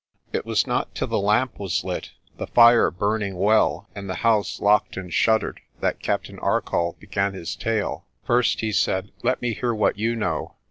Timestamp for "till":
0.95-1.05